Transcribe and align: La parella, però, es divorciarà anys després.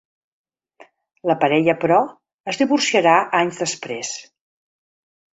La 1.31 1.35
parella, 1.43 1.75
però, 1.83 1.99
es 2.53 2.59
divorciarà 2.61 3.13
anys 3.41 3.61
després. 3.65 4.15